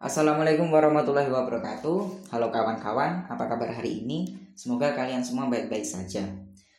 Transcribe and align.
Assalamualaikum 0.00 0.72
warahmatullahi 0.72 1.28
wabarakatuh. 1.28 2.32
Halo 2.32 2.48
kawan-kawan, 2.48 3.28
apa 3.28 3.44
kabar 3.44 3.68
hari 3.68 4.00
ini? 4.00 4.32
Semoga 4.56 4.96
kalian 4.96 5.20
semua 5.20 5.52
baik-baik 5.52 5.84
saja. 5.84 6.24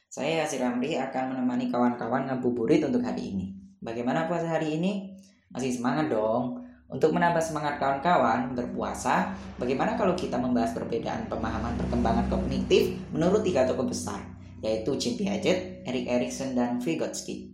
Saya 0.10 0.42
Yasir 0.42 0.66
Ramli 0.66 0.98
akan 0.98 1.38
menemani 1.38 1.70
kawan-kawan 1.70 2.26
ngabuburit 2.26 2.82
untuk 2.82 3.06
hari 3.06 3.30
ini. 3.30 3.54
Bagaimana 3.78 4.26
puasa 4.26 4.50
hari 4.50 4.82
ini? 4.82 5.14
Masih 5.54 5.70
semangat 5.70 6.10
dong. 6.10 6.66
Untuk 6.90 7.14
menambah 7.14 7.38
semangat 7.38 7.78
kawan-kawan 7.78 8.58
berpuasa 8.58 9.38
Bagaimana 9.62 9.94
kalau 9.94 10.18
kita 10.18 10.42
membahas 10.42 10.74
perbedaan 10.74 11.30
pemahaman 11.32 11.78
perkembangan 11.80 12.28
kognitif 12.28 13.00
Menurut 13.16 13.48
tiga 13.48 13.64
tokoh 13.64 13.88
besar 13.88 14.20
Yaitu 14.60 14.98
Jim 15.00 15.16
Piaget, 15.16 15.88
Erik 15.88 16.10
Erikson, 16.10 16.58
dan 16.58 16.82
Vygotsky. 16.82 17.54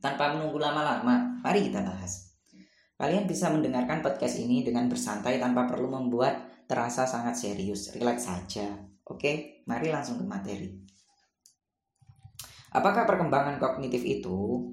Tanpa 0.00 0.32
menunggu 0.32 0.56
lama-lama, 0.56 1.36
mari 1.44 1.68
kita 1.68 1.84
bahas 1.84 2.25
Kalian 2.96 3.28
bisa 3.28 3.52
mendengarkan 3.52 4.00
podcast 4.00 4.40
ini 4.40 4.64
dengan 4.64 4.88
bersantai 4.88 5.36
tanpa 5.36 5.68
perlu 5.68 5.92
membuat 5.92 6.64
terasa 6.64 7.04
sangat 7.04 7.36
serius. 7.36 7.92
Relax 7.92 8.24
saja. 8.24 8.72
Oke, 9.04 9.62
mari 9.68 9.92
langsung 9.92 10.16
ke 10.16 10.24
materi. 10.24 10.72
Apakah 12.72 13.04
perkembangan 13.04 13.60
kognitif 13.60 14.00
itu? 14.00 14.64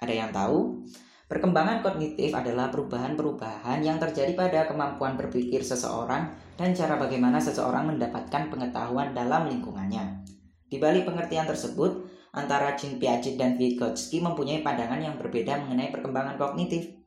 Ada 0.00 0.12
yang 0.12 0.30
tahu? 0.30 0.84
Perkembangan 1.32 1.80
kognitif 1.80 2.36
adalah 2.36 2.68
perubahan-perubahan 2.68 3.80
yang 3.80 3.96
terjadi 3.96 4.36
pada 4.36 4.68
kemampuan 4.68 5.16
berpikir 5.16 5.64
seseorang 5.64 6.28
dan 6.60 6.76
cara 6.76 7.00
bagaimana 7.00 7.40
seseorang 7.40 7.88
mendapatkan 7.88 8.52
pengetahuan 8.52 9.16
dalam 9.16 9.48
lingkungannya. 9.48 10.28
Di 10.68 10.76
balik 10.76 11.08
pengertian 11.08 11.48
tersebut, 11.48 12.04
antara 12.36 12.76
Jean 12.76 13.00
Piaget 13.00 13.40
dan 13.40 13.56
Vygotsky 13.56 14.20
mempunyai 14.20 14.60
pandangan 14.60 15.00
yang 15.00 15.16
berbeda 15.16 15.56
mengenai 15.64 15.88
perkembangan 15.88 16.36
kognitif. 16.36 17.01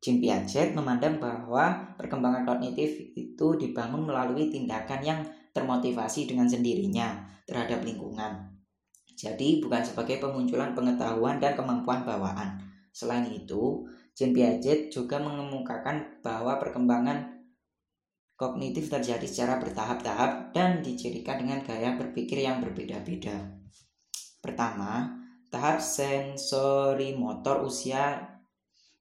Jean 0.00 0.20
Piaget 0.20 0.76
memandang 0.76 1.16
bahwa 1.18 1.96
perkembangan 1.96 2.44
kognitif 2.44 3.00
itu 3.16 3.56
dibangun 3.56 4.06
melalui 4.06 4.52
tindakan 4.52 5.00
yang 5.02 5.20
termotivasi 5.56 6.28
dengan 6.28 6.46
sendirinya 6.46 7.24
terhadap 7.48 7.80
lingkungan. 7.80 8.52
Jadi 9.16 9.64
bukan 9.64 9.80
sebagai 9.80 10.20
pemunculan 10.20 10.76
pengetahuan 10.76 11.40
dan 11.40 11.56
kemampuan 11.56 12.04
bawaan. 12.04 12.60
Selain 12.92 13.24
itu, 13.32 13.88
Jean 14.12 14.36
Piaget 14.36 14.92
juga 14.92 15.16
mengemukakan 15.16 16.20
bahwa 16.20 16.60
perkembangan 16.60 17.36
kognitif 18.36 18.92
terjadi 18.92 19.24
secara 19.24 19.56
bertahap-tahap 19.56 20.52
dan 20.52 20.84
dicirikan 20.84 21.40
dengan 21.40 21.64
gaya 21.64 21.96
berpikir 21.96 22.44
yang 22.44 22.60
berbeda-beda. 22.60 23.56
Pertama, 24.44 25.08
tahap 25.48 25.80
sensori 25.80 27.16
motor 27.16 27.64
usia 27.64 28.35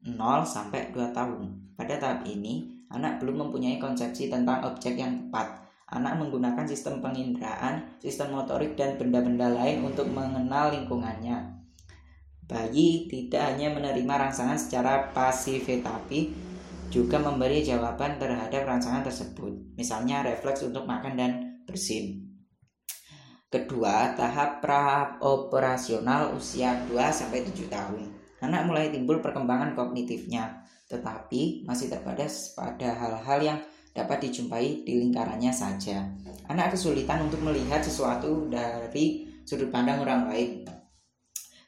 0 0.06 0.46
sampai 0.46 0.94
2 0.94 1.10
tahun. 1.18 1.50
Pada 1.74 1.98
tahap 1.98 2.22
ini, 2.30 2.86
anak 2.94 3.18
belum 3.18 3.50
mempunyai 3.50 3.82
konsepsi 3.82 4.30
tentang 4.30 4.62
objek 4.62 5.02
yang 5.02 5.18
tepat. 5.18 5.66
Anak 5.90 6.22
menggunakan 6.22 6.66
sistem 6.70 7.02
penginderaan, 7.02 7.98
sistem 7.98 8.38
motorik 8.38 8.78
dan 8.78 9.02
benda-benda 9.02 9.50
lain 9.50 9.82
untuk 9.82 10.06
mengenal 10.14 10.74
lingkungannya. 10.78 11.58
Bayi 12.46 13.10
tidak 13.10 13.54
hanya 13.54 13.74
menerima 13.74 14.14
rangsangan 14.30 14.62
secara 14.62 15.10
pasif 15.10 15.66
tapi 15.82 16.30
juga 16.94 17.18
memberi 17.18 17.66
jawaban 17.66 18.22
terhadap 18.22 18.62
rangsangan 18.62 19.02
tersebut. 19.02 19.74
Misalnya 19.74 20.22
refleks 20.22 20.62
untuk 20.62 20.86
makan 20.86 21.18
dan 21.18 21.32
bersin. 21.66 22.38
Kedua, 23.50 24.14
tahap 24.14 24.62
pra 24.62 25.18
operasional 25.22 26.38
usia 26.38 26.86
2 26.86 26.94
sampai 27.10 27.42
7 27.42 27.66
tahun 27.66 28.25
anak 28.46 28.70
mulai 28.70 28.94
timbul 28.94 29.20
perkembangan 29.20 29.74
kognitifnya, 29.74 30.66
tetapi 30.86 31.66
masih 31.66 31.90
terbatas 31.90 32.54
pada 32.54 32.94
hal-hal 32.94 33.40
yang 33.42 33.60
dapat 33.96 34.28
dijumpai 34.28 34.86
di 34.86 34.94
lingkarannya 35.02 35.50
saja. 35.50 36.06
Anak 36.46 36.78
kesulitan 36.78 37.26
untuk 37.26 37.42
melihat 37.42 37.82
sesuatu 37.82 38.46
dari 38.52 39.26
sudut 39.48 39.72
pandang 39.74 40.04
orang 40.04 40.30
lain. 40.30 40.68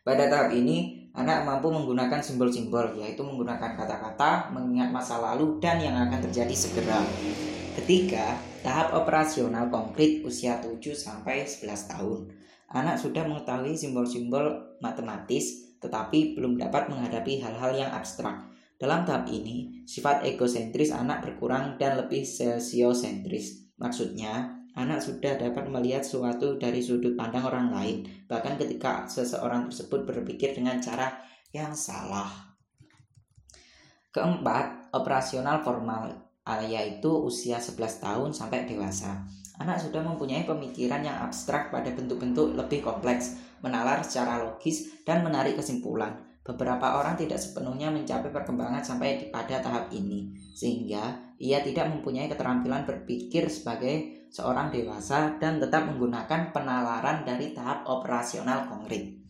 Pada 0.06 0.32
tahap 0.32 0.56
ini, 0.56 1.10
anak 1.18 1.44
mampu 1.44 1.68
menggunakan 1.68 2.24
simbol-simbol, 2.24 2.96
yaitu 2.96 3.26
menggunakan 3.26 3.76
kata-kata, 3.76 4.54
mengingat 4.56 4.94
masa 4.94 5.20
lalu, 5.20 5.60
dan 5.60 5.84
yang 5.84 5.98
akan 5.98 6.20
terjadi 6.30 6.56
segera. 6.56 7.04
Ketiga, 7.76 8.40
tahap 8.64 8.96
operasional 8.96 9.68
konkret 9.68 10.24
usia 10.24 10.64
7 10.64 10.80
sampai 10.96 11.44
11 11.44 11.92
tahun. 11.92 12.20
Anak 12.72 13.00
sudah 13.00 13.24
mengetahui 13.28 13.76
simbol-simbol 13.76 14.78
matematis, 14.80 15.67
tetapi 15.80 16.38
belum 16.38 16.60
dapat 16.60 16.92
menghadapi 16.92 17.40
hal-hal 17.42 17.74
yang 17.74 17.92
abstrak. 17.94 18.50
Dalam 18.78 19.10
tahap 19.10 19.26
ini, 19.32 19.82
sifat 19.90 20.22
egosentris 20.22 20.94
anak 20.94 21.26
berkurang 21.26 21.82
dan 21.82 21.98
lebih 21.98 22.22
sosiosentris. 22.22 23.74
Maksudnya, 23.82 24.54
anak 24.78 25.02
sudah 25.02 25.34
dapat 25.34 25.66
melihat 25.66 26.06
sesuatu 26.06 26.62
dari 26.62 26.86
sudut 26.86 27.18
pandang 27.18 27.50
orang 27.50 27.74
lain, 27.74 28.06
bahkan 28.30 28.54
ketika 28.60 29.10
seseorang 29.10 29.74
tersebut 29.74 30.06
berpikir 30.06 30.54
dengan 30.54 30.78
cara 30.78 31.10
yang 31.50 31.74
salah. 31.74 32.30
Keempat, 34.14 34.94
operasional 34.94 35.66
formal 35.66 36.27
yaitu 36.64 37.12
usia 37.12 37.60
11 37.60 38.00
tahun 38.00 38.30
sampai 38.32 38.64
dewasa. 38.64 39.28
Anak 39.58 39.82
sudah 39.82 40.06
mempunyai 40.06 40.46
pemikiran 40.46 41.02
yang 41.02 41.18
abstrak 41.28 41.74
pada 41.74 41.90
bentuk-bentuk 41.92 42.54
lebih 42.54 42.86
kompleks, 42.86 43.36
menalar 43.60 44.06
secara 44.06 44.46
logis, 44.46 45.04
dan 45.04 45.26
menarik 45.26 45.58
kesimpulan. 45.58 46.14
Beberapa 46.46 47.04
orang 47.04 47.20
tidak 47.20 47.44
sepenuhnya 47.44 47.92
mencapai 47.92 48.32
perkembangan 48.32 48.80
sampai 48.80 49.28
pada 49.28 49.60
tahap 49.60 49.92
ini, 49.92 50.32
sehingga 50.56 51.36
ia 51.36 51.60
tidak 51.60 51.92
mempunyai 51.92 52.32
keterampilan 52.32 52.88
berpikir 52.88 53.52
sebagai 53.52 54.28
seorang 54.32 54.72
dewasa 54.72 55.36
dan 55.42 55.60
tetap 55.60 55.84
menggunakan 55.90 56.56
penalaran 56.56 57.28
dari 57.28 57.52
tahap 57.52 57.84
operasional 57.90 58.70
konkret. 58.72 59.27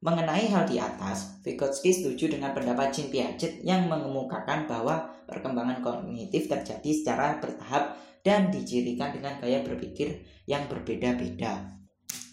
Mengenai 0.00 0.48
hal 0.48 0.64
di 0.64 0.80
atas, 0.80 1.44
Vygotsky 1.44 1.92
setuju 1.92 2.32
dengan 2.32 2.56
pendapat 2.56 2.88
Jean 2.88 3.12
Piaget 3.12 3.60
yang 3.60 3.84
mengemukakan 3.84 4.64
bahwa 4.64 5.12
perkembangan 5.28 5.84
kognitif 5.84 6.48
terjadi 6.48 6.88
secara 6.88 7.36
bertahap 7.36 8.00
dan 8.24 8.48
dicirikan 8.48 9.12
dengan 9.12 9.36
gaya 9.44 9.60
berpikir 9.60 10.24
yang 10.48 10.64
berbeda-beda. 10.72 11.76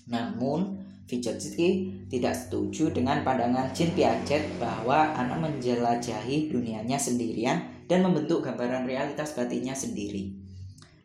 Namun, 0.07 0.79
Vygotsky 1.11 2.07
tidak 2.07 2.39
setuju 2.39 2.87
dengan 2.95 3.27
pandangan 3.27 3.75
Jean 3.75 3.91
Piaget 3.91 4.47
bahwa 4.63 5.11
anak 5.19 5.35
menjelajahi 5.51 6.47
dunianya 6.47 6.95
sendirian 6.95 7.83
dan 7.91 7.99
membentuk 7.99 8.47
gambaran 8.47 8.87
realitas 8.87 9.35
batinnya 9.35 9.75
sendiri. 9.75 10.46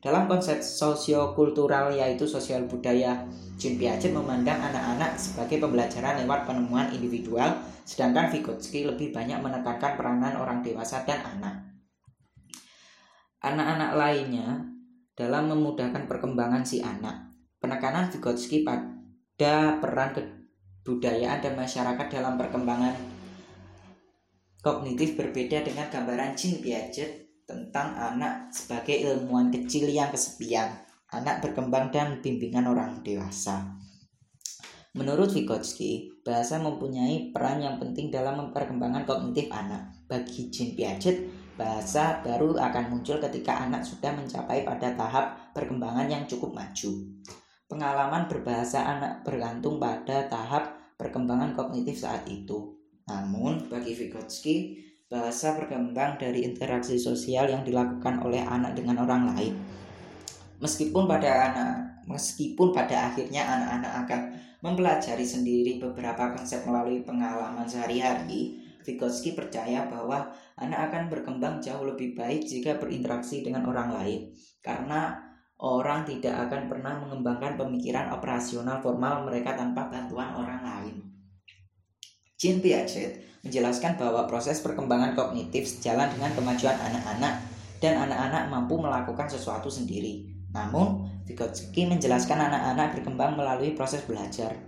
Dalam 0.03 0.27
konsep 0.27 0.59
sosiokultural 0.59 1.95
yaitu 1.95 2.27
sosial 2.27 2.67
budaya, 2.67 3.23
Jean 3.55 3.79
Piaget 3.79 4.11
memandang 4.11 4.59
anak-anak 4.59 5.15
sebagai 5.15 5.63
pembelajaran 5.63 6.19
lewat 6.27 6.43
penemuan 6.43 6.91
individual, 6.91 7.63
sedangkan 7.87 8.35
Vygotsky 8.35 8.83
lebih 8.83 9.15
banyak 9.15 9.39
menekankan 9.39 9.95
peranan 9.95 10.35
orang 10.43 10.59
dewasa 10.59 11.07
dan 11.07 11.23
anak. 11.23 11.55
Anak-anak 13.47 13.95
lainnya 13.95 14.67
dalam 15.15 15.55
memudahkan 15.55 16.11
perkembangan 16.11 16.67
si 16.67 16.83
anak. 16.83 17.31
Penekanan 17.63 18.11
Vygotsky 18.11 18.67
pada 18.67 18.93
ada 19.43 19.83
peran 19.83 20.15
kebudayaan 20.15 21.43
dan 21.43 21.59
masyarakat 21.59 22.07
dalam 22.15 22.39
perkembangan 22.39 22.95
kognitif 24.63 25.19
berbeda 25.19 25.67
dengan 25.67 25.91
gambaran 25.91 26.39
Jean 26.39 26.63
Piaget 26.63 27.32
tentang 27.53 27.93
anak 27.93 28.49
sebagai 28.49 28.97
ilmuwan 28.97 29.53
kecil 29.53 29.93
yang 29.93 30.09
kesepian, 30.09 30.73
anak 31.13 31.45
berkembang 31.45 31.93
dan 31.93 32.25
bimbingan 32.25 32.65
orang 32.65 33.05
dewasa. 33.05 33.77
Menurut 34.97 35.33
Vygotsky, 35.33 36.21
bahasa 36.25 36.61
mempunyai 36.61 37.33
peran 37.33 37.61
yang 37.61 37.77
penting 37.77 38.09
dalam 38.09 38.53
perkembangan 38.53 39.05
kognitif 39.05 39.49
anak. 39.53 39.93
Bagi 40.05 40.53
Jean 40.53 40.77
Piaget, 40.77 41.29
bahasa 41.57 42.21
baru 42.21 42.57
akan 42.61 42.93
muncul 42.93 43.17
ketika 43.21 43.65
anak 43.65 43.85
sudah 43.85 44.13
mencapai 44.13 44.65
pada 44.65 44.93
tahap 44.93 45.53
perkembangan 45.57 46.09
yang 46.09 46.25
cukup 46.29 46.53
maju. 46.53 47.09
Pengalaman 47.73 48.29
berbahasa 48.29 48.85
anak 48.85 49.25
bergantung 49.25 49.81
pada 49.81 50.29
tahap 50.29 50.77
perkembangan 51.01 51.57
kognitif 51.57 51.97
saat 51.97 52.29
itu. 52.29 52.77
Namun, 53.09 53.73
bagi 53.73 53.97
Vygotsky, 53.97 54.77
bahasa 55.13 55.53
berkembang 55.61 56.17
dari 56.17 56.49
interaksi 56.49 56.97
sosial 56.97 57.53
yang 57.53 57.61
dilakukan 57.61 58.25
oleh 58.25 58.41
anak 58.41 58.73
dengan 58.73 59.05
orang 59.05 59.37
lain. 59.37 59.53
Meskipun 60.65 61.05
pada 61.05 61.53
anak, 61.53 61.73
meskipun 62.09 62.73
pada 62.73 63.13
akhirnya 63.13 63.45
anak-anak 63.45 63.93
akan 64.09 64.21
mempelajari 64.65 65.27
sendiri 65.29 65.77
beberapa 65.77 66.33
konsep 66.33 66.65
melalui 66.65 67.05
pengalaman 67.05 67.69
sehari-hari, 67.69 68.63
Vygotsky 68.83 69.39
percaya 69.39 69.87
bahwa 69.87 70.27
anak 70.59 70.91
akan 70.91 71.07
berkembang 71.07 71.63
jauh 71.63 71.87
lebih 71.87 72.19
baik 72.19 72.43
jika 72.43 72.83
berinteraksi 72.83 73.47
dengan 73.47 73.71
orang 73.71 73.95
lain 73.95 74.35
karena 74.59 75.23
orang 75.63 76.03
tidak 76.03 76.51
akan 76.51 76.67
pernah 76.67 76.99
mengembangkan 76.99 77.55
pemikiran 77.55 78.11
operasional 78.11 78.83
formal 78.83 79.23
mereka 79.23 79.55
tanpa 79.55 79.87
bantuan 79.87 80.35
orang 80.35 80.61
lain. 80.67 80.82
Jean 82.43 82.59
Piaget 82.59 83.23
menjelaskan 83.47 83.95
bahwa 83.95 84.27
proses 84.27 84.59
perkembangan 84.59 85.15
kognitif 85.15 85.63
sejalan 85.63 86.11
dengan 86.11 86.35
kemajuan 86.35 86.75
anak-anak 86.75 87.39
dan 87.79 88.03
anak-anak 88.03 88.51
mampu 88.51 88.83
melakukan 88.83 89.31
sesuatu 89.31 89.71
sendiri. 89.71 90.27
Namun, 90.51 91.07
Vygotsky 91.23 91.87
menjelaskan 91.87 92.51
anak-anak 92.51 92.99
berkembang 92.99 93.39
melalui 93.39 93.79
proses 93.79 94.03
belajar, 94.03 94.59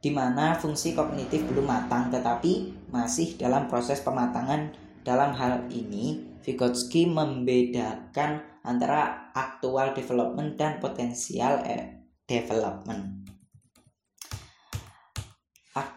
di 0.00 0.08
mana 0.08 0.56
fungsi 0.56 0.96
kognitif 0.96 1.44
belum 1.52 1.68
matang 1.68 2.08
tetapi 2.08 2.88
masih 2.88 3.36
dalam 3.36 3.68
proses 3.68 4.00
pematangan. 4.00 4.72
Dalam 5.04 5.36
hal 5.36 5.68
ini, 5.68 6.32
Vygotsky 6.40 7.12
membedakan 7.12 8.40
antara 8.64 9.28
aktual 9.36 9.92
development 9.92 10.56
dan 10.56 10.80
potensial 10.80 11.60
eh, 11.66 12.06
development. 12.24 13.31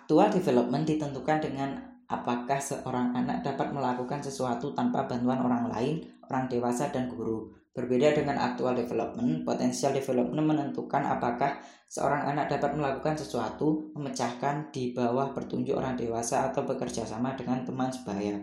Aktual 0.05 0.29
development 0.29 0.85
ditentukan 0.85 1.41
dengan 1.41 1.81
apakah 2.05 2.61
seorang 2.61 3.17
anak 3.17 3.41
dapat 3.41 3.73
melakukan 3.73 4.21
sesuatu 4.21 4.69
tanpa 4.77 5.09
bantuan 5.09 5.41
orang 5.41 5.65
lain, 5.65 6.05
orang 6.29 6.45
dewasa, 6.45 6.93
dan 6.93 7.09
guru. 7.09 7.49
Berbeda 7.73 8.13
dengan 8.13 8.37
aktual 8.37 8.77
development, 8.77 9.41
potensial 9.41 9.97
development 9.97 10.45
menentukan 10.45 11.01
apakah 11.09 11.57
seorang 11.89 12.21
anak 12.21 12.53
dapat 12.53 12.77
melakukan 12.77 13.17
sesuatu, 13.17 13.89
memecahkan 13.97 14.69
di 14.69 14.93
bawah 14.93 15.33
petunjuk 15.33 15.73
orang 15.73 15.97
dewasa 15.97 16.53
atau 16.53 16.69
bekerja 16.69 17.01
sama 17.01 17.33
dengan 17.33 17.65
teman 17.65 17.89
sebaya. 17.89 18.37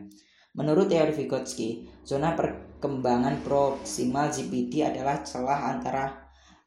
Menurut 0.58 0.90
teori 0.90 1.14
Vygotsky, 1.14 1.86
zona 2.02 2.34
perkembangan 2.34 3.38
proksimal 3.46 4.34
GPT 4.34 4.82
adalah 4.82 5.22
celah 5.22 5.78
antara 5.78 6.10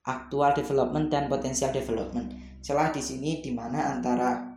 aktual 0.08 0.56
development 0.56 1.12
dan 1.12 1.28
potensial 1.28 1.76
development. 1.76 2.32
Celah 2.64 2.96
di 2.96 3.04
sini 3.04 3.44
di 3.44 3.52
mana 3.52 3.92
antara 3.92 4.55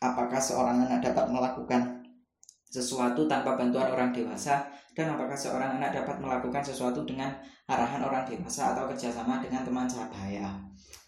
apakah 0.00 0.40
seorang 0.40 0.84
anak 0.84 1.00
dapat 1.00 1.26
melakukan 1.32 2.04
sesuatu 2.66 3.24
tanpa 3.24 3.56
bantuan 3.56 3.88
orang 3.88 4.12
dewasa 4.12 4.68
dan 4.92 5.12
apakah 5.12 5.36
seorang 5.36 5.80
anak 5.80 5.96
dapat 5.96 6.20
melakukan 6.20 6.60
sesuatu 6.60 7.04
dengan 7.08 7.32
arahan 7.68 8.04
orang 8.04 8.24
dewasa 8.28 8.76
atau 8.76 8.88
kerjasama 8.88 9.40
dengan 9.40 9.64
teman 9.64 9.88
sebaya. 9.88 10.56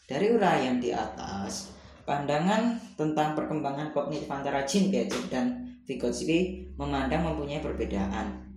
Dari 0.09 0.33
uraian 0.33 0.81
di 0.81 0.89
atas, 0.93 1.73
pandangan 2.09 2.81
tentang 2.97 3.37
perkembangan 3.37 3.93
kognitif 3.93 4.29
antara 4.33 4.65
Jean 4.65 4.89
Piaget 4.89 5.29
dan 5.29 5.77
Vygotsky 5.85 6.69
memandang 6.77 7.29
mempunyai 7.29 7.61
perbedaan. 7.61 8.49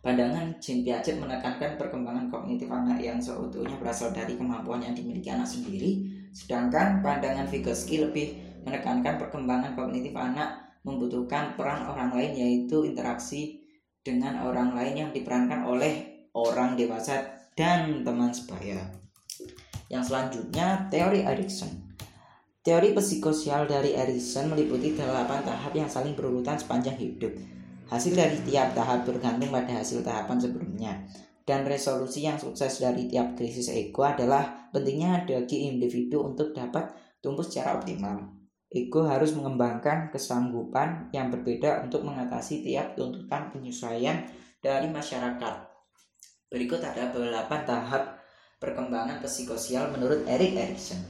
Pandangan 0.00 0.56
Jean 0.56 0.80
Piaget 0.84 1.20
menekankan 1.20 1.76
perkembangan 1.76 2.32
kognitif 2.32 2.68
anak 2.72 3.00
yang 3.00 3.20
seutuhnya 3.20 3.76
berasal 3.76 4.08
dari 4.12 4.40
kemampuan 4.40 4.80
yang 4.80 4.96
dimiliki 4.96 5.28
anak 5.28 5.48
sendiri, 5.48 6.08
sedangkan 6.32 7.04
pandangan 7.04 7.44
Vygotsky 7.44 8.00
lebih 8.00 8.47
menekankan 8.68 9.16
perkembangan 9.16 9.72
kognitif 9.72 10.12
anak 10.12 10.68
membutuhkan 10.86 11.56
peran 11.58 11.88
orang 11.88 12.14
lain 12.14 12.32
yaitu 12.36 12.84
interaksi 12.84 13.64
dengan 14.04 14.44
orang 14.46 14.72
lain 14.72 14.94
yang 15.08 15.10
diperankan 15.10 15.66
oleh 15.66 16.24
orang 16.32 16.78
dewasa 16.78 17.28
dan 17.58 18.06
teman 18.06 18.30
sebaya. 18.30 18.78
Yang 19.90 20.12
selanjutnya, 20.12 20.86
teori 20.92 21.24
Erikson. 21.24 21.88
Teori 22.62 22.92
psikosial 22.92 23.64
dari 23.64 23.96
Erikson 23.96 24.52
meliputi 24.52 24.92
delapan 24.92 25.40
tahap 25.40 25.72
yang 25.72 25.88
saling 25.88 26.12
berurutan 26.12 26.60
sepanjang 26.60 26.94
hidup. 27.00 27.32
Hasil 27.88 28.12
dari 28.12 28.36
tiap 28.44 28.76
tahap 28.76 29.08
bergantung 29.08 29.48
pada 29.48 29.80
hasil 29.80 30.04
tahapan 30.04 30.36
sebelumnya. 30.36 30.92
Dan 31.48 31.64
resolusi 31.64 32.28
yang 32.28 32.36
sukses 32.36 32.84
dari 32.84 33.08
tiap 33.08 33.32
krisis 33.32 33.72
ego 33.72 34.04
adalah 34.04 34.68
pentingnya 34.68 35.24
bagi 35.24 35.64
individu 35.64 36.20
untuk 36.20 36.52
dapat 36.52 36.92
tumbuh 37.24 37.40
secara 37.40 37.80
optimal. 37.80 38.37
Ego 38.68 39.08
harus 39.08 39.32
mengembangkan 39.32 40.12
kesanggupan 40.12 41.08
yang 41.16 41.32
berbeda 41.32 41.80
untuk 41.80 42.04
mengatasi 42.04 42.60
tiap 42.60 42.92
tuntutan 43.00 43.48
penyesuaian 43.48 44.28
dari 44.60 44.92
masyarakat. 44.92 45.54
Berikut 46.52 46.84
ada 46.84 47.08
beberapa 47.08 47.64
tahap 47.64 48.20
perkembangan 48.60 49.24
psikosial 49.24 49.88
menurut 49.88 50.28
Erik 50.28 50.52
Erikson. 50.52 51.00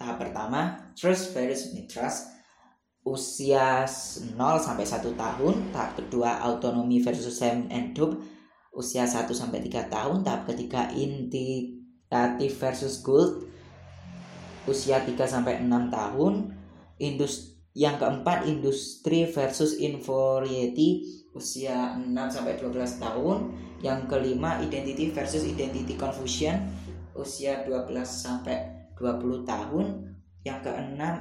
Tahap 0.00 0.16
pertama, 0.20 0.92
Trust 0.96 1.36
versus 1.36 1.76
Mistrust, 1.76 2.32
usia 3.04 3.84
0 3.84 4.32
sampai 4.56 4.88
1 4.88 5.12
tahun. 5.16 5.54
Tahap 5.76 6.00
kedua, 6.00 6.40
Autonomy 6.48 7.04
versus 7.04 7.28
Sam 7.36 7.68
and 7.68 7.92
Dub, 7.92 8.20
usia 8.72 9.04
1 9.04 9.28
sampai 9.36 9.60
3 9.60 9.92
tahun. 9.92 10.24
Tahap 10.24 10.48
ketiga, 10.48 10.88
Intitative 10.96 12.56
versus 12.56 13.04
Gold, 13.04 13.48
usia 14.64 15.04
3 15.04 15.12
sampai 15.28 15.60
6 15.60 15.92
tahun 15.92 16.56
industri 16.96 17.56
yang 17.76 18.00
keempat 18.00 18.48
industri 18.48 19.28
versus 19.28 19.76
inferiority 19.76 21.04
usia 21.36 21.92
6 22.00 22.08
sampai 22.08 22.56
12 22.56 22.72
tahun. 22.96 23.38
Yang 23.84 24.08
kelima 24.08 24.56
identity 24.64 25.12
versus 25.12 25.44
identity 25.44 26.00
confusion 26.00 26.56
usia 27.12 27.60
12 27.68 27.92
sampai 28.08 28.88
20 28.96 29.44
tahun. 29.44 30.16
Yang 30.40 30.58
keenam 30.64 31.14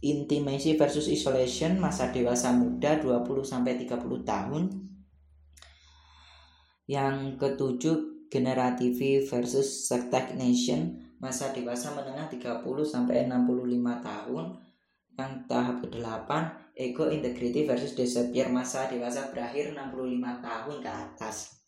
intimacy 0.00 0.80
versus 0.80 1.12
isolation 1.12 1.76
masa 1.76 2.08
dewasa 2.08 2.56
muda 2.56 2.96
20 2.96 3.20
sampai 3.44 3.76
30 3.84 4.00
tahun. 4.24 4.62
Yang 6.88 7.36
ketujuh 7.36 7.96
generative 8.32 9.28
versus 9.28 9.92
stagnation 9.92 11.04
masa 11.20 11.52
dewasa 11.52 11.92
menengah 11.92 12.32
30 12.32 12.64
sampai 12.88 13.28
65 13.28 14.08
tahun 14.08 14.69
yang 15.20 15.44
tahap 15.44 15.84
ke-8, 15.84 16.30
ego 16.80 17.12
integrity 17.12 17.68
versus 17.68 17.92
disappear 17.92 18.48
masa 18.48 18.88
dewasa 18.88 19.28
berakhir 19.28 19.76
65 19.76 20.40
tahun 20.40 20.76
ke 20.80 20.90
atas. 20.90 21.60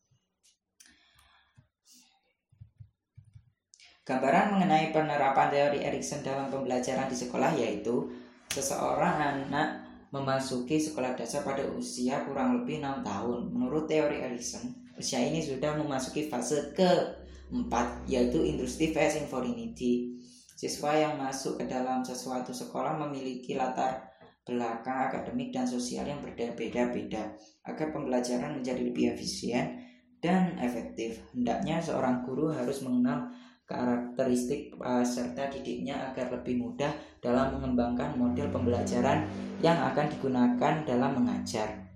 Gambaran 4.02 4.58
mengenai 4.58 4.90
penerapan 4.90 5.48
teori 5.52 5.78
Erikson 5.84 6.26
dalam 6.26 6.50
pembelajaran 6.50 7.06
di 7.06 7.14
sekolah 7.14 7.54
yaitu 7.54 8.10
seseorang 8.50 9.14
anak 9.20 9.84
memasuki 10.10 10.80
sekolah 10.80 11.14
dasar 11.14 11.46
pada 11.46 11.62
usia 11.70 12.26
kurang 12.26 12.58
lebih 12.58 12.82
6 12.82 13.06
tahun. 13.06 13.38
Menurut 13.54 13.86
teori 13.86 14.18
Erikson, 14.26 14.74
usia 14.98 15.22
ini 15.22 15.38
sudah 15.38 15.78
memasuki 15.78 16.26
fase 16.26 16.74
keempat 16.74 18.08
yaitu 18.10 18.42
industri 18.42 18.90
phase 18.90 19.22
infinity 19.22 20.18
Siswa 20.62 20.94
yang 20.94 21.18
masuk 21.18 21.58
ke 21.58 21.66
dalam 21.66 22.06
sesuatu 22.06 22.54
sekolah 22.54 22.94
memiliki 22.94 23.58
latar 23.58 24.14
belakang 24.46 25.10
akademik 25.10 25.50
dan 25.50 25.66
sosial 25.66 26.06
yang 26.06 26.22
berbeda-beda 26.22 27.34
agar 27.66 27.90
pembelajaran 27.90 28.62
menjadi 28.62 28.78
lebih 28.86 29.10
efisien 29.10 29.82
dan 30.22 30.54
efektif. 30.62 31.18
Hendaknya 31.34 31.82
seorang 31.82 32.22
guru 32.22 32.54
harus 32.54 32.78
mengenal 32.86 33.26
karakteristik 33.66 34.78
peserta 34.78 35.50
didiknya 35.50 36.14
agar 36.14 36.30
lebih 36.30 36.62
mudah 36.62 36.94
dalam 37.18 37.58
mengembangkan 37.58 38.14
model 38.14 38.46
pembelajaran 38.54 39.26
yang 39.66 39.82
akan 39.82 40.14
digunakan 40.14 40.74
dalam 40.86 41.10
mengajar. 41.18 41.90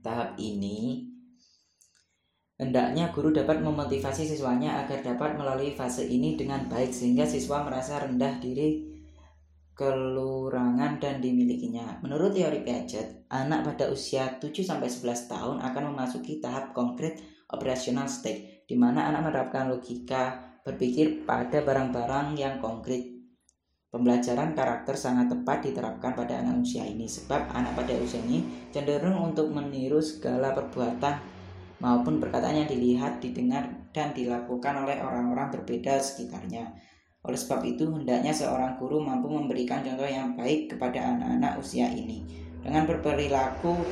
Tahap 0.00 0.40
ini 0.40 1.11
Hendaknya 2.62 3.10
guru 3.10 3.34
dapat 3.34 3.58
memotivasi 3.58 4.22
siswanya 4.22 4.86
agar 4.86 5.02
dapat 5.02 5.34
melalui 5.34 5.74
fase 5.74 6.06
ini 6.06 6.38
dengan 6.38 6.70
baik 6.70 6.94
sehingga 6.94 7.26
siswa 7.26 7.66
merasa 7.66 7.98
rendah 7.98 8.38
diri 8.38 8.86
kelurangan 9.74 11.02
dan 11.02 11.18
dimilikinya. 11.18 11.98
Menurut 12.06 12.30
teori 12.30 12.62
Piaget, 12.62 13.26
anak 13.34 13.66
pada 13.66 13.90
usia 13.90 14.38
7-11 14.38 14.78
tahun 15.26 15.58
akan 15.58 15.82
memasuki 15.90 16.38
tahap 16.38 16.70
konkret 16.70 17.18
operational 17.50 18.06
state, 18.06 18.62
di 18.70 18.78
mana 18.78 19.10
anak 19.10 19.26
menerapkan 19.26 19.66
logika 19.66 20.54
berpikir 20.62 21.26
pada 21.26 21.66
barang-barang 21.66 22.38
yang 22.38 22.62
konkret. 22.62 23.10
Pembelajaran 23.90 24.54
karakter 24.54 24.94
sangat 24.94 25.34
tepat 25.34 25.66
diterapkan 25.66 26.14
pada 26.14 26.38
anak 26.38 26.62
usia 26.62 26.86
ini, 26.86 27.10
sebab 27.10 27.50
anak 27.50 27.74
pada 27.74 27.98
usia 27.98 28.22
ini 28.22 28.70
cenderung 28.70 29.18
untuk 29.18 29.50
meniru 29.50 29.98
segala 29.98 30.54
perbuatan 30.54 31.41
maupun 31.82 32.22
perkataan 32.22 32.62
yang 32.62 32.70
dilihat, 32.70 33.18
didengar, 33.18 33.66
dan 33.90 34.14
dilakukan 34.14 34.86
oleh 34.86 35.02
orang-orang 35.02 35.50
berbeda 35.50 35.98
sekitarnya. 35.98 36.70
Oleh 37.26 37.38
sebab 37.38 37.66
itu, 37.66 37.90
hendaknya 37.90 38.30
seorang 38.30 38.78
guru 38.78 39.02
mampu 39.02 39.26
memberikan 39.26 39.82
contoh 39.82 40.06
yang 40.06 40.38
baik 40.38 40.70
kepada 40.70 41.18
anak-anak 41.18 41.58
usia 41.58 41.90
ini 41.90 42.22
dengan 42.62 42.86
berperilaku 42.86 43.82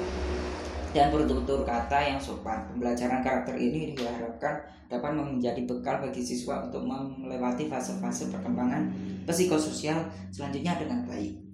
dan 0.94 1.10
bertutur 1.10 1.66
kata 1.66 2.14
yang 2.14 2.18
sopan. 2.22 2.66
Pembelajaran 2.70 3.22
karakter 3.22 3.58
ini 3.58 3.94
diharapkan 3.94 4.62
dapat 4.90 5.10
menjadi 5.14 5.62
bekal 5.66 6.02
bagi 6.02 6.22
siswa 6.22 6.66
untuk 6.66 6.82
melewati 6.86 7.70
fase-fase 7.70 8.30
perkembangan 8.30 8.90
psikososial 9.26 10.02
selanjutnya 10.34 10.78
dengan 10.78 11.06
baik. 11.06 11.49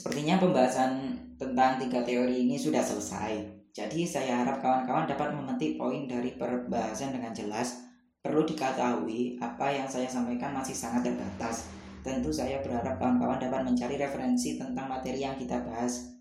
Sepertinya 0.00 0.40
pembahasan 0.40 1.12
tentang 1.36 1.76
tiga 1.76 2.00
teori 2.00 2.48
ini 2.48 2.56
sudah 2.56 2.80
selesai. 2.80 3.36
Jadi 3.76 4.08
saya 4.08 4.40
harap 4.40 4.64
kawan-kawan 4.64 5.04
dapat 5.04 5.28
memetik 5.36 5.76
poin 5.76 6.08
dari 6.08 6.40
perbahasan 6.40 7.12
dengan 7.12 7.36
jelas. 7.36 7.84
Perlu 8.24 8.48
diketahui 8.48 9.36
apa 9.44 9.68
yang 9.68 9.84
saya 9.84 10.08
sampaikan 10.08 10.56
masih 10.56 10.72
sangat 10.72 11.12
terbatas. 11.12 11.68
Tentu 12.00 12.32
saya 12.32 12.64
berharap 12.64 12.96
kawan-kawan 12.96 13.36
dapat 13.36 13.60
mencari 13.60 14.00
referensi 14.00 14.56
tentang 14.56 14.88
materi 14.88 15.20
yang 15.20 15.36
kita 15.36 15.60
bahas 15.68 16.16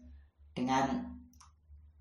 dengan 0.52 1.16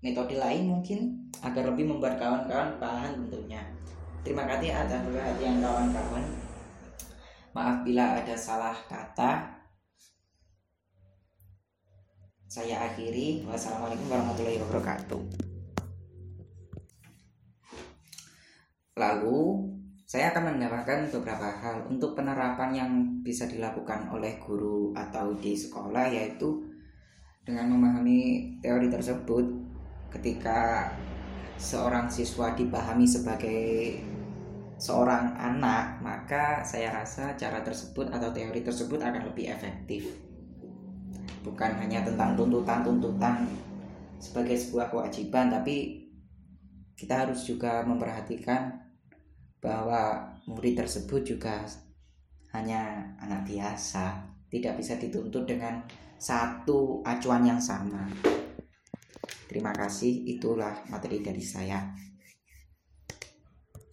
metode 0.03 0.35
lain 0.35 0.67
mungkin 0.67 1.31
agar 1.39 1.71
lebih 1.71 1.87
membuat 1.87 2.19
kawan-kawan 2.19 2.75
paham 2.79 3.23
tentunya 3.23 3.63
terima 4.23 4.47
kasih 4.47 4.71
atas 4.71 4.99
perhatian 5.03 5.59
kawan-kawan 5.59 6.23
maaf 7.55 7.83
bila 7.83 8.19
ada 8.19 8.35
salah 8.35 8.75
kata 8.87 9.58
saya 12.49 12.81
akhiri. 12.89 13.45
Wassalamualaikum 13.45 14.09
warahmatullahi 14.09 14.57
wabarakatuh. 14.57 15.21
Lalu 18.97 19.39
saya 20.09 20.33
akan 20.33 20.57
menambahkan 20.57 21.13
beberapa 21.13 21.45
hal 21.45 21.85
untuk 21.85 22.17
penerapan 22.17 22.73
yang 22.73 22.91
bisa 23.21 23.45
dilakukan 23.45 24.09
oleh 24.09 24.41
guru 24.41 24.89
atau 24.97 25.37
di 25.37 25.53
sekolah 25.53 26.09
yaitu 26.09 26.65
dengan 27.45 27.69
memahami 27.69 28.51
teori 28.65 28.89
tersebut 28.89 29.45
ketika 30.09 30.89
seorang 31.61 32.09
siswa 32.09 32.57
dipahami 32.57 33.05
sebagai 33.05 34.01
seorang 34.81 35.37
anak 35.37 36.01
maka 36.01 36.65
saya 36.65 36.89
rasa 36.89 37.37
cara 37.37 37.61
tersebut 37.61 38.09
atau 38.09 38.33
teori 38.33 38.65
tersebut 38.65 38.97
akan 38.97 39.29
lebih 39.29 39.53
efektif 39.53 40.28
bukan 41.45 41.71
hanya 41.79 42.03
tentang 42.03 42.35
tuntutan-tuntutan 42.35 43.47
sebagai 44.19 44.59
sebuah 44.59 44.91
kewajiban 44.91 45.47
tapi 45.47 46.05
kita 46.99 47.23
harus 47.23 47.47
juga 47.47 47.79
memperhatikan 47.87 48.75
bahwa 49.63 50.35
murid 50.47 50.75
tersebut 50.75 51.23
juga 51.23 51.63
hanya 52.51 53.13
anak 53.21 53.45
biasa, 53.45 54.19
tidak 54.49 54.79
bisa 54.81 54.97
dituntut 54.97 55.45
dengan 55.45 55.79
satu 56.19 56.99
acuan 57.05 57.47
yang 57.47 57.61
sama. 57.61 58.03
Terima 59.47 59.71
kasih, 59.71 60.27
itulah 60.27 60.73
materi 60.91 61.23
dari 61.23 61.43
saya. 61.43 61.87